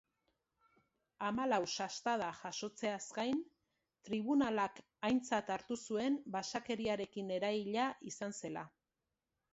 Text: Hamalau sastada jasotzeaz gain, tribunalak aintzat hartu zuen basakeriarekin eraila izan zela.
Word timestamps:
Hamalau 1.25 1.59
sastada 1.73 2.29
jasotzeaz 2.37 3.03
gain, 3.19 3.43
tribunalak 4.09 4.81
aintzat 5.11 5.55
hartu 5.57 5.81
zuen 5.89 6.19
basakeriarekin 6.37 7.31
eraila 7.39 7.87
izan 8.15 8.39
zela. 8.43 8.69